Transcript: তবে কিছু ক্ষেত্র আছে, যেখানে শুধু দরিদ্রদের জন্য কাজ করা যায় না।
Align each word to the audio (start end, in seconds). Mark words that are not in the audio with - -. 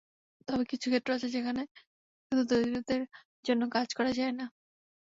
তবে 0.47 0.63
কিছু 0.71 0.87
ক্ষেত্র 0.89 1.09
আছে, 1.13 1.27
যেখানে 1.35 1.61
শুধু 2.25 2.43
দরিদ্রদের 2.49 3.01
জন্য 3.45 3.61
কাজ 3.75 3.87
করা 3.97 4.11
যায় 4.13 4.33
না। 4.39 4.45